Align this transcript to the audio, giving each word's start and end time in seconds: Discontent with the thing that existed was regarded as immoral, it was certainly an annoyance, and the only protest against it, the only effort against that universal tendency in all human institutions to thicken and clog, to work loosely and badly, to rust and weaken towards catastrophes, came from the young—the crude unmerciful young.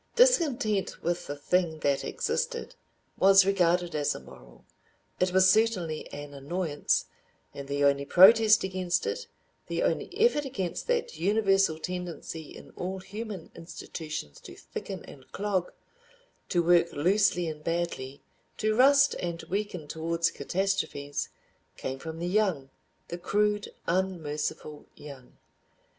Discontent 0.15 1.03
with 1.03 1.27
the 1.27 1.35
thing 1.35 1.77
that 1.81 2.03
existed 2.03 2.73
was 3.19 3.45
regarded 3.45 3.93
as 3.93 4.15
immoral, 4.15 4.65
it 5.19 5.31
was 5.31 5.47
certainly 5.47 6.11
an 6.11 6.33
annoyance, 6.33 7.05
and 7.53 7.67
the 7.67 7.83
only 7.83 8.05
protest 8.05 8.63
against 8.63 9.05
it, 9.05 9.27
the 9.67 9.83
only 9.83 10.11
effort 10.19 10.43
against 10.43 10.87
that 10.87 11.19
universal 11.19 11.77
tendency 11.77 12.49
in 12.55 12.71
all 12.71 12.97
human 12.97 13.51
institutions 13.53 14.39
to 14.39 14.55
thicken 14.55 15.05
and 15.05 15.31
clog, 15.31 15.71
to 16.49 16.63
work 16.63 16.91
loosely 16.93 17.47
and 17.47 17.63
badly, 17.63 18.23
to 18.57 18.73
rust 18.75 19.13
and 19.19 19.43
weaken 19.43 19.87
towards 19.87 20.31
catastrophes, 20.31 21.29
came 21.77 21.99
from 21.99 22.17
the 22.17 22.25
young—the 22.27 23.17
crude 23.19 23.71
unmerciful 23.85 24.87
young. 24.95 25.37